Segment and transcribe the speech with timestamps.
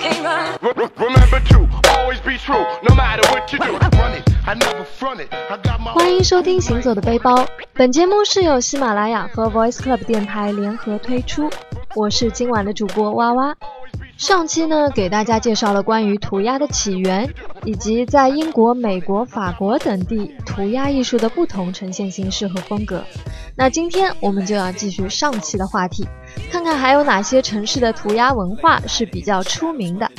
[0.00, 0.56] can't run.
[0.96, 3.72] Remember to always be true, no matter what you do.
[3.72, 5.28] Run it, I never front it.
[5.30, 7.34] I got my 欢迎收听《行走的背包》，
[7.74, 11.50] 本节目是由喜马拉雅和 Voice Club 电台联合推出，
[11.94, 13.54] 我是今晚的主播哇哇。
[14.16, 17.32] 上期呢，给大家介绍了关于涂鸦的起源，
[17.64, 23.02] 以及在英国、美国、法国等地涂鸦艺术的不同呈现形式和风格。
[23.60, 26.08] 那今天我们就要继续上期的话题，
[26.50, 30.10] 看看还有哪些城市的涂鸦文化是比较出名的。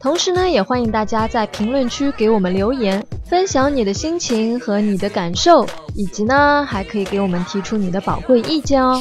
[0.00, 9.00] 同时呢，也欢迎大家在评论区给我们留言，分享你的心情和你的感受，以及呢，还可以给我们提出你的宝贵意见哦。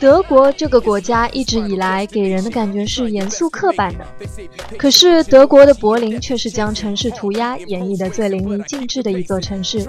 [0.00, 4.06] 德国这个国家一直以来给人的感觉是严肃刻板的，
[4.76, 9.86] 可是德国的柏林却是将城市涂鸦演绎的最淋漓尽致的一座城市。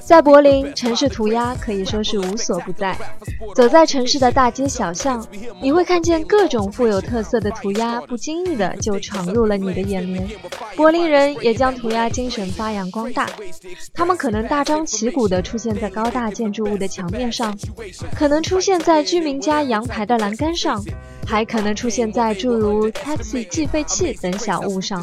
[0.00, 2.96] 在柏林，城市涂鸦可以说是无所不在。
[3.54, 5.26] 走在城市的大街小巷，
[5.60, 10.26] 你会看见各种富有特色的涂鸦，不经意的就闯入了你的眼帘。
[10.76, 13.28] 柏林人也将涂鸦精神发扬光大，
[13.92, 17.56] 他们可能大张旗鼓地出现在高大建筑物的墙面上，
[18.14, 20.84] 可能出现在居民家阳台的栏杆上，
[21.26, 25.02] 还可能出现在诸如 taxi 计费器等小物上。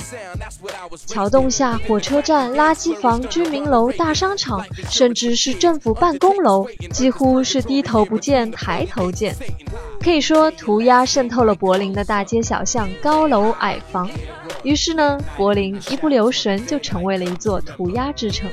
[1.08, 9.36] 桥洞下、火车站、垃圾房、居民楼、大商场，甚至是政府办公楼，几乎是低头不见抬头见。
[10.00, 14.10] 可以说，涂鸦渗透了柏林的大街小巷、高楼矮房。
[14.64, 18.48] 于是呢，柏林一不留神就成为了一座涂鸦之城。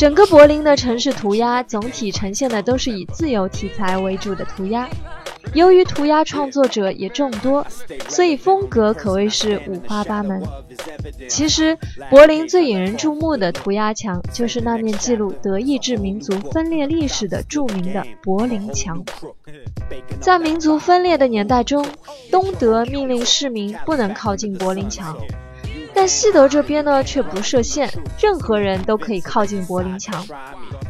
[0.00, 4.88] 整个柏林的城市涂鸦总体呈现的都是以自由题材为主的涂鸦。
[5.52, 7.66] 由于涂鸦创作者也众多，
[8.08, 10.42] 所以风格可谓是五花八门。
[11.28, 11.76] 其实，
[12.08, 19.04] 柏林最引人注目的涂鸦墙就是那面记录德意志民族分裂历史的著名的柏林墙。
[20.18, 21.86] 在民族分裂的年代中，
[22.30, 25.14] 东德命令市民不能靠近柏林墙，
[25.94, 27.90] 但西德这边呢却不设限，
[28.20, 30.24] 任何人都可以靠近柏林墙。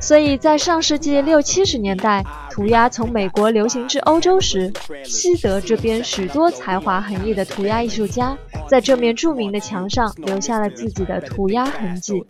[0.01, 4.73] 所以在上世纪六七十年代，涂鸦从美国流行至欧洲时，
[5.05, 8.37] 西德这边许多才华横溢的涂鸦艺术家，
[8.69, 12.25] 在这面著名的墙上留下了自己的涂鸦痕迹。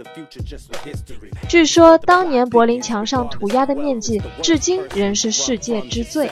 [1.49, 6.29] 据说当年柏林墙上涂鸦的面积，至今仍是世界之最，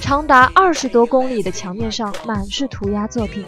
[0.00, 3.44] 长达二十多公里的墙面上满是涂鸦作品。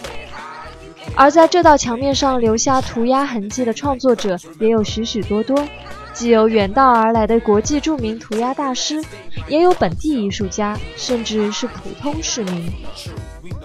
[1.16, 5.66] 而在这道墙面上留下涂鸦痕迹的创作者也有许许多多，
[6.12, 9.02] 既有远道而来的国际著名涂鸦大师，
[9.46, 12.72] 也有本地艺术家，甚至是普通市民。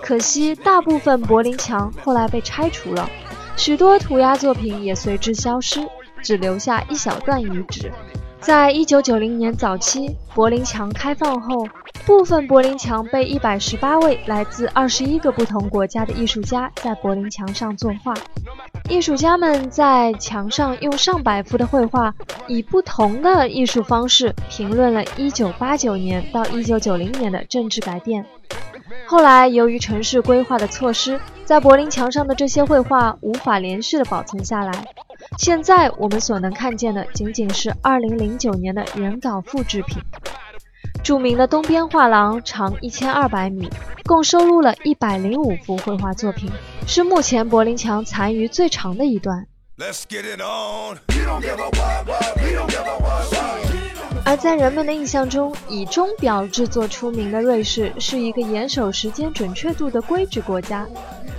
[0.01, 3.09] 可惜，大部分柏林墙后来被拆除了，
[3.57, 5.81] 许多涂鸦作品也随之消失，
[6.21, 7.91] 只留下一小段遗址。
[8.41, 11.67] 在一九九零年早期，柏林墙开放后，
[12.05, 18.13] 部分柏林墙被一百十八位来自二十一个不同国家的艺术家在柏林墙上作画。
[18.89, 22.13] 艺术家们在墙上用上百幅的绘画，
[22.47, 28.25] 以不同的艺术方式评论了一九八九年到一九九零年的政治改变。
[29.05, 34.71] 后来，由于城市规划的措施，在柏林墙上的这些绘画无法连续的保存下来。
[35.39, 40.03] 现在我们所能看见的，仅仅是2009年的人稿复制品。
[41.01, 43.69] 著名的东边画廊长1200米，
[44.03, 46.51] 共收录了105幅绘画作品，
[46.85, 49.47] 是目前柏林墙残余最长的一段。
[49.77, 50.99] Let's get it on.
[54.25, 60.87] 而在人们的印象中，以钟表制作出名的瑞士是一个严守时间准确度的规矩国家。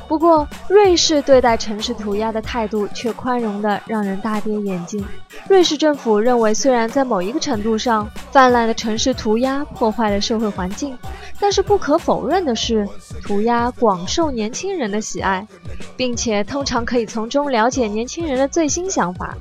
[0.09, 5.05] 不过，瑞士对待城市涂鸦的态度却宽容的让人大跌眼镜。
[5.49, 10.99] 瑞士政府认为，虽然在某一个程度上，泛滥的城市涂鸦破坏了社会环境，
[11.39, 12.89] 但是不可否认的是，
[13.23, 15.47] 涂鸦广受年轻人的喜爱，
[15.97, 19.37] 并且通常可以从中了解年轻人的最新想法。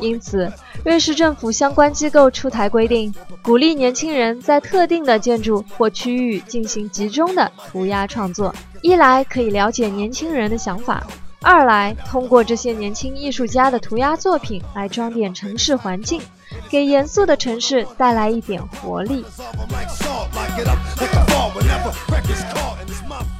[0.00, 0.50] 因此，
[0.82, 8.54] 瑞士政府相关机构出台规定，鼓励年轻人在特定的建筑或区域进行集中的涂鸦创作。
[8.80, 11.06] 一来可以了解年轻人的想法，
[11.42, 16.22] 二来通过这些年轻艺术家的涂鸦作品来装点城市环境，
[16.70, 19.22] 给严肃的城市带来一点活力。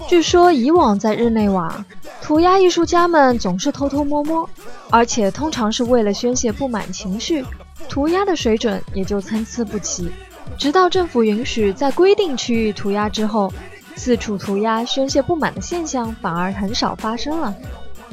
[0.06, 1.82] 据说以往在日内瓦，
[2.20, 4.48] 涂鸦艺术家们总是偷偷摸摸，
[4.90, 7.44] 而且通常是为了宣泄不满情绪，
[7.88, 10.10] 涂鸦的水准也就参差不齐。
[10.58, 13.52] 直到政府允许在规定区域涂鸦之后，
[13.94, 17.54] 四处涂鸦宣泄不满的现象反而很少发生了。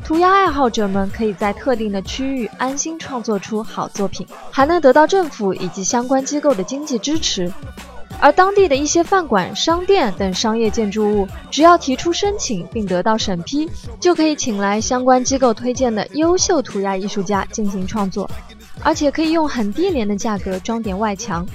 [0.05, 7.51] 涂鸦爱好者们可以在特定的区域安心创作出好作品，还能得到政府以及相关机构的经济支持。
[8.19, 13.69] 而当地的一些饭馆、商店等商业建筑物，只要提出申请并得到审批，
[13.99, 18.29] 就可以请来相关机构推荐的优秀涂鸦艺术家进行创作，
[18.81, 21.45] 而且可以用很低廉的价格装点外墙。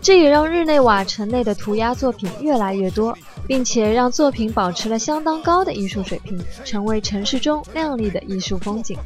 [0.00, 3.16] 这也让日内瓦城内的涂鸦作品越来越多，
[3.48, 8.96] 并且让作品保持了相当高的艺术水平，成为城市中亮丽的艺术风景。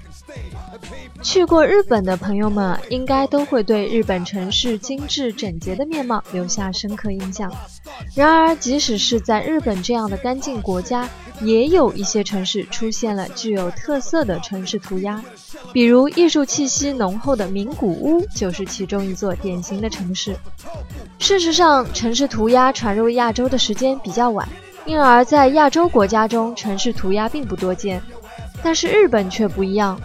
[1.22, 7.50] 去过日本的朋友们，应该都会对日本城市精致整洁的面貌留下深刻印象。
[8.14, 11.08] 然而，即使是在日本这样的干净国家，
[11.40, 15.22] 也有一些城市出现了具有特色的城市涂鸦，
[15.72, 20.36] 比如艺术气息浓厚的名古屋就是其中一座典型的城市。
[21.20, 24.46] 事实上，城市涂鸦传入亚洲的时间比较晚，
[24.84, 28.02] 因而，在亚洲国家中，城市涂鸦并不多见。
[28.64, 30.00] 但是日本却不一样。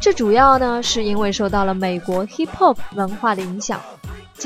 [0.00, 3.80] 这主要呢，是因为受到了美国 hip hop 文化的影响。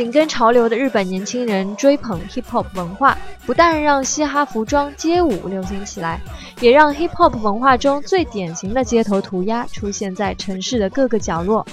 [0.00, 6.18] 紧跟潮流的日本年轻人追捧 hip hop 文化，不但让嘻哈服装、街舞流行起来，
[6.62, 11.66] 也让 hip hop 文化中最典型的街头涂鸦出现在城市的各个角落。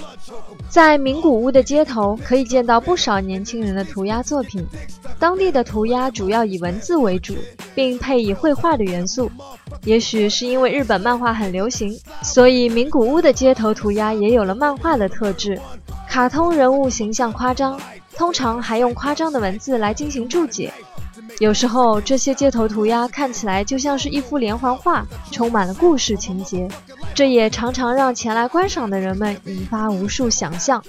[0.68, 4.62] 在名古屋的街头，可以见到不少年轻人的涂鸦作品。
[5.18, 7.34] 当地的涂鸦主要以文字为主，
[7.74, 9.30] 并配以绘画的元素。
[9.84, 15.58] 也许是因为日本漫画很流行，所以名古屋的街头涂鸦也有了漫画的特质。
[16.06, 17.78] 卡通人物形象夸张，
[18.18, 20.72] 通常还用夸张的文字来进行注解。
[21.38, 26.68] 有时候，这些街头涂鸦看起来就像是一幅连环画，充满了故事情节。
[27.14, 30.82] 这也常常让前来观赏的人们引发无数想象。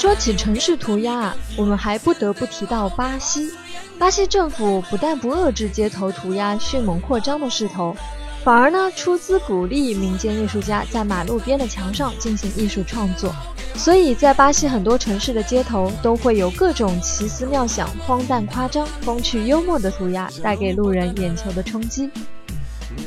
[0.00, 3.52] 说起城市涂鸦啊，我们还不得不提到巴西。
[3.98, 7.94] 巴西政府不但不遏制街头涂鸦迅猛扩张的势头。
[8.42, 13.30] 反而呢，出资鼓励民间艺术家在马路边的墙上进行艺术创作，
[13.74, 22.10] 所以在巴西很多城市的街头都会有各种奇思妙想、荒诞夸张、风趣幽默的涂鸦，带给路人眼球的冲击。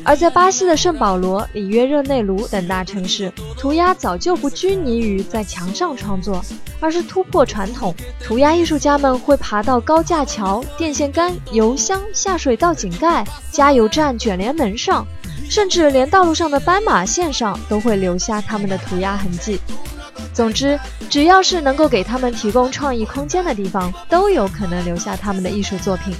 [0.03, 6.43] 而在巴西的圣保罗、里约热内卢等大城市，涂鸦早就不拘泥于在墙上创作，
[6.79, 7.93] 而是突破传统。
[8.21, 15.05] 涂鸦艺术家们会爬到高架桥、电线杆、油箱、下水道井盖、加油站卷帘门上，
[15.49, 19.59] 甚至连道路上的斑马线上都会留下他们的涂鸦痕迹。
[20.33, 20.79] 总之，
[21.09, 26.15] 只要是能够给他们提供创意空间的地方，都有可能留下他们的艺术作品。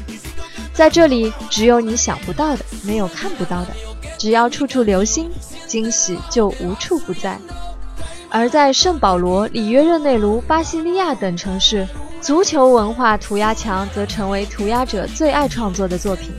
[0.73, 3.67] 在这里，只有你想不到的，没有看不到的。
[4.17, 5.29] 只要处处留心，
[5.67, 7.37] 惊喜就无处不在。
[8.29, 11.87] 而在圣保罗、里约热内卢、巴西利亚等城市，
[12.19, 16.31] 足球文化涂鸦墙则成为涂鸦者最爱创作的作品。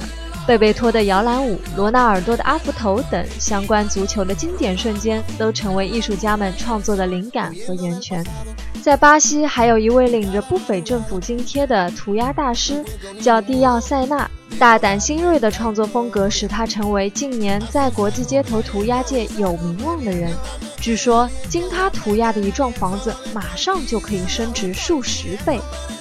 [0.46, 8.22] 贝贝托的摇篮舞、罗纳尔多的阿福头等相关足球的经典瞬间，都成为艺术家们创作的灵感和源泉。
[8.84, 12.84] 在巴西，还有一位领着不菲政府津贴的涂鸦大师，
[13.19, 14.31] 叫蒂奥塞纳。
[14.58, 20.31] 大胆新锐的创作风格使他成为近年在国际街头涂鸦界有名望的人。
[20.82, 25.58] 据说，经他涂鸦的一幢房子，马上就可以升值数十倍。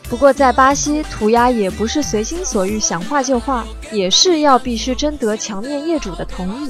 [0.10, 6.70] 不过，在巴西，涂鸦也不是随心所欲想画就画，也是要必须征得墙面业主的同意。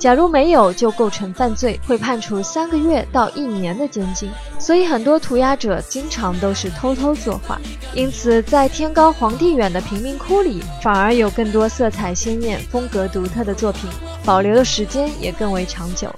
[0.00, 4.30] 假如没有，就构成犯罪，会判处三个月到一年的监禁。
[4.58, 7.60] 所以，很多涂鸦者经常都是偷偷作画。
[7.94, 13.90] 因此，在天高皇帝远的贫民窟里，反而有更多色彩鲜艳、风格独特的作品，
[14.24, 16.10] 保留的时间也更为长久。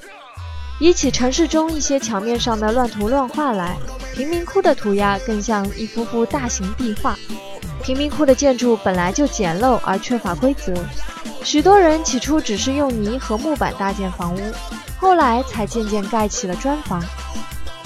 [0.78, 3.76] 比起城市中一些墙面上的乱涂乱画来，
[4.14, 7.18] 贫民窟的涂鸦更像一幅幅大型壁画。
[7.82, 10.72] 贫民窟的建筑本来就简陋而缺乏规则。
[11.44, 14.40] 许多人起初只是用泥和木板搭建房屋，
[14.98, 17.02] 后来才渐渐盖起了砖房。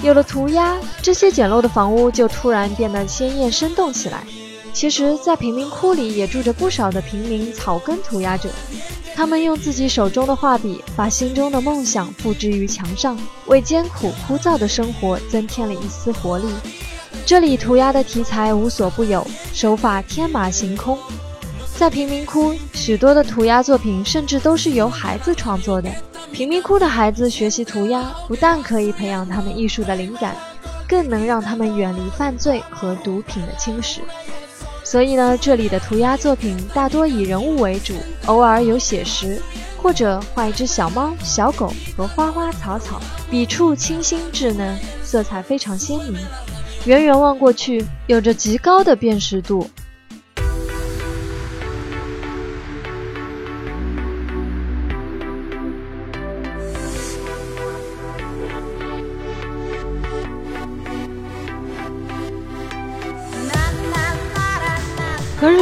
[0.01, 4.23] 有了涂鸦，这些简陋的房屋就突然变得鲜艳生动起来。
[4.73, 8.47] 其实，在贫民窟里也住着不少的平民草根涂鸦者，
[9.15, 16.45] 他们用自己手中的画笔，把心中的梦想付之于墙上，为艰苦枯燥的生活增添了一丝活力。
[17.25, 20.95] 这里涂鸦的题材无所不有，手法天马行空。
[21.77, 25.87] 在贫民窟，许多的涂鸦作品甚至都是由孩子创作的。
[26.31, 30.35] 贫民窟的孩子学习涂鸦，不但可以培养他们艺术的灵感，
[30.89, 33.99] 更能让他们远离犯罪和毒品的侵蚀。
[34.83, 37.93] 所以呢，这里的涂鸦作品大多以人物为主，
[38.25, 39.39] 偶尔有写实，
[39.77, 46.17] 或者画一只小猫、小狗和花花草草，笔触清新稚嫩，色彩非常鲜明。
[46.85, 49.69] 远远望过去，有着极高的辨识度。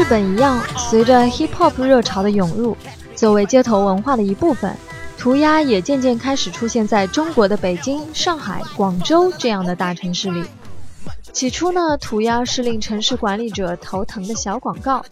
[0.07, 2.77] 本一样，随着 hip hop 热潮的涌入，
[3.15, 4.75] 作为街头文化的一部分，
[5.17, 10.43] 涂鸦也渐渐开始出现在中国的北京、上海、广州这样的大城市里。
[11.33, 15.03] 起初呢，涂鸦是令城市管理者头疼的小广告，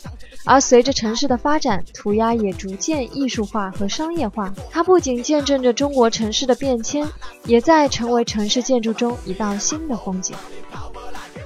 [0.46, 4.54] 而随着城市的发展，涂鸦也逐渐艺术化和商业化。
[4.70, 7.10] 它不仅见证着中国城市的变迁，
[7.46, 10.36] 也在成为城市建筑中一道新的风景。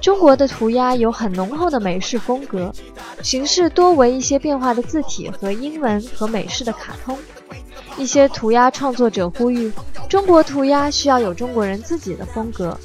[0.00, 2.72] 中国的涂鸦有很浓厚的美式风格，
[3.22, 7.18] 形式多为一些变化的字体和英文和美式的卡通。
[7.96, 9.72] 一些涂鸦创作者呼吁，
[10.08, 12.78] 中国涂鸦需要有中国人自己的风格。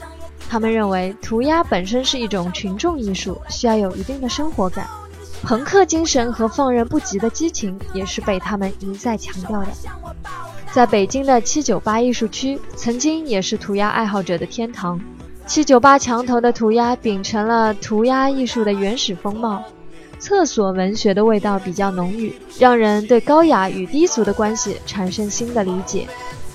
[0.50, 4.88] 他们认为，涂鸦本身是一种群众艺术，需要有一定的生活感。
[5.43, 9.67] 朋克精神和放任不羁的激情也是被他们一再强调的。
[10.72, 15.00] 在北京的七九八艺术区，曾经也是涂鸦爱好者的天堂。
[15.45, 19.63] 七九八墙头的涂鸦秉承了涂鸦艺术的原始风貌，
[20.17, 26.07] 厕所文学的味道比较浓郁，让人对高雅与低俗的关系产生新的理解。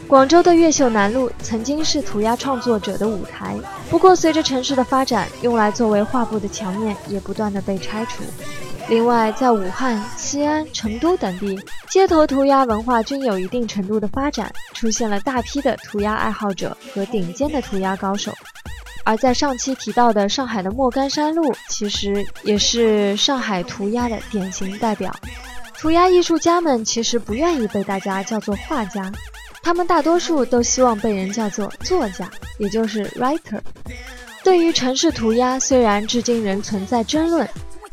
[0.09, 3.55] 广州的越秀南路曾经是涂鸦创作者的舞台，
[3.91, 8.25] 不过随着城市的发展，用来作为画布的墙面也不断的被拆除。
[8.89, 18.33] 另外，在武汉、西安、成都等地，街头涂鸦文化均有一定程度的发展，出现了大批的涂鸦爱好者和顶尖的涂鸦高手。
[19.05, 25.15] 而在上期提到的上海的莫干山路，其实也是上海涂鸦的典型代表。
[25.79, 29.13] 涂鸦艺术家们其实不愿意被大家叫做画家，
[29.63, 32.29] 他们大多数都希望被人叫做作家，
[32.59, 33.61] 也就是 writer。
[34.43, 37.47] 对于城市涂鸦，虽然至今仍存在争论，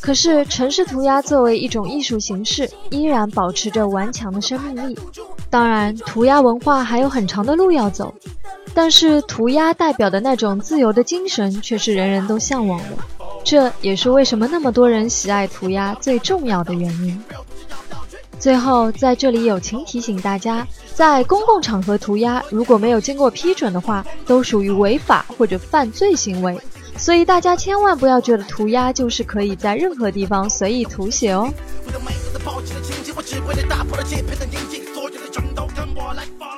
[0.05, 4.95] 可是城市涂鸦作为一种艺术形式，依然保持着顽强的生命力。
[5.49, 8.13] 当然，涂鸦文化还有很长的路要走。
[8.71, 12.89] 但是涂鸦代表的那种自由的精神，却是人人都向往的。
[13.43, 17.19] 这也是为什么那么多人喜爱涂鸦最重要的原因。
[18.37, 26.55] 最后，在这里友情提醒大家，在公共场合涂鸦，如果没有经过批准的话，都属于违法或者犯罪行为。
[26.97, 31.51] 所以大家千万不要觉得涂鸦就是可以在任何地方随意涂写哦。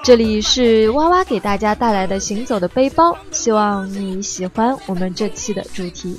[0.03, 6.17] 这里是哇哇给大家带来的行走的背包，希望你喜欢我们这期的主题。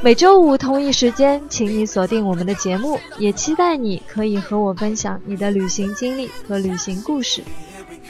[0.00, 7.42] 每周五同一时间，请你锁定我们的节目，也期待你可以和我分享你的旅行经历和旅行故事。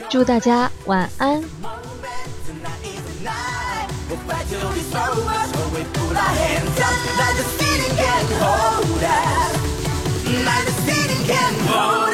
[0.09, 1.43] 祝大家晚安。
[4.93, 5.43] it's over.
[5.53, 7.45] So we put our hands up by the
[7.97, 9.55] can hold out.
[10.45, 12.12] By the ceiling and hold